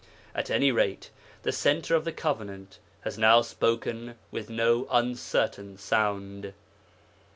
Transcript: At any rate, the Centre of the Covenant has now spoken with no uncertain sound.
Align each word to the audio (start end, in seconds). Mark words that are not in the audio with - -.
At 0.33 0.49
any 0.49 0.71
rate, 0.71 1.11
the 1.43 1.51
Centre 1.51 1.93
of 1.93 2.05
the 2.05 2.11
Covenant 2.11 2.79
has 3.01 3.19
now 3.19 3.43
spoken 3.43 4.15
with 4.31 4.49
no 4.49 4.87
uncertain 4.89 5.77
sound. 5.77 6.53